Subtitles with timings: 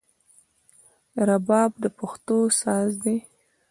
[1.27, 3.17] رباب د پښتو ساز دی